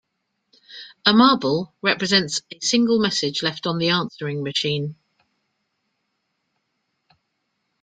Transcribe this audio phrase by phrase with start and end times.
[1.05, 4.95] A marble represents a single message left on the answering machine.